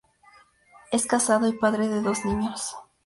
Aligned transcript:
Es 0.91 1.05
casado 1.05 1.47
y 1.47 1.53
padre 1.53 1.87
de 1.87 2.01
dos 2.01 2.25
niños. 2.25 2.75